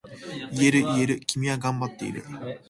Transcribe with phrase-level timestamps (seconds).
[0.51, 2.23] 言える言える、君は頑張っている。